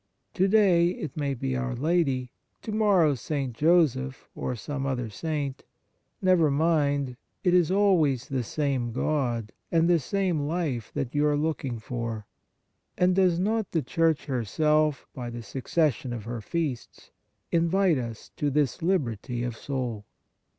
[0.33, 2.31] To day it may be our Lady,
[2.63, 3.53] to morrow St.
[3.55, 5.63] Joseph or some other Saint;
[6.23, 11.37] never mind, it is always the same God and the same life that you are
[11.37, 12.25] looking for.
[12.97, 17.11] And does not the Church herself, by the succession of her feasts,
[17.51, 20.05] invite us to this liberty of soul